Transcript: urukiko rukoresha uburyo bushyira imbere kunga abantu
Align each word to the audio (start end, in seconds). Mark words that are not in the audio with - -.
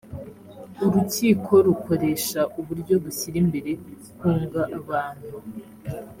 urukiko 0.85 1.53
rukoresha 1.67 2.41
uburyo 2.59 2.93
bushyira 3.03 3.37
imbere 3.43 3.71
kunga 4.19 4.61
abantu 4.79 5.27